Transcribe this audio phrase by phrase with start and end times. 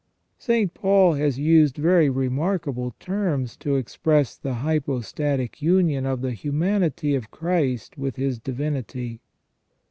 [0.39, 0.73] St.
[0.73, 7.13] Paul has used very remarkable terms to express the hypo static union of the humanity
[7.13, 9.21] of Christ with His divinity.